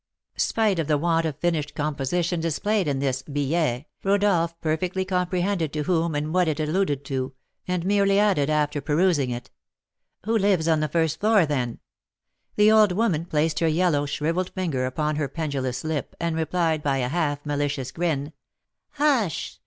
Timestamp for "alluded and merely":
6.59-8.17